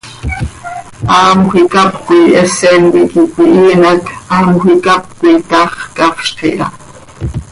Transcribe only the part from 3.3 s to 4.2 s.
cöihiin hac